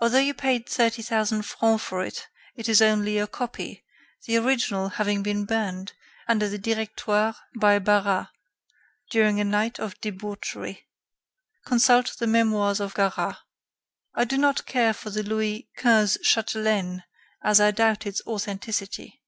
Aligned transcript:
Although 0.00 0.18
you 0.18 0.34
paid 0.34 0.68
thirty 0.68 1.02
thousand 1.02 1.42
francs 1.42 1.84
for 1.84 2.04
it, 2.04 2.26
it 2.56 2.68
is 2.68 2.82
only 2.82 3.16
a 3.16 3.28
copy, 3.28 3.84
the 4.26 4.38
original 4.38 4.88
having 4.88 5.22
been 5.22 5.44
burned, 5.44 5.92
under 6.26 6.48
the 6.48 6.58
Directoire 6.58 7.36
by 7.56 7.78
Barras, 7.78 8.26
during 9.08 9.38
a 9.38 9.44
night 9.44 9.78
of 9.78 10.00
debauchery. 10.00 10.88
Consult 11.64 12.16
the 12.18 12.26
memoirs 12.26 12.80
of 12.80 12.94
Garat. 12.94 13.38
"I 14.16 14.24
do 14.24 14.36
not 14.36 14.66
care 14.66 14.92
for 14.92 15.10
the 15.10 15.22
Louis 15.22 15.68
XV 15.78 16.22
chatelaine, 16.24 17.04
as 17.40 17.60
I 17.60 17.70
doubt 17.70 18.04
its 18.04 18.20
authenticity." 18.26 19.22